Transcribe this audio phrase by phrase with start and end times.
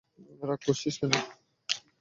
[0.41, 1.11] রাগ করছিস কেন?